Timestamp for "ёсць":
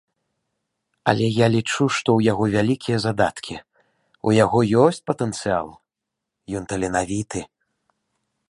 4.87-5.03